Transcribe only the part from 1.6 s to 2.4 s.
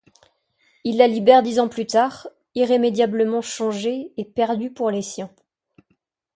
plus tard,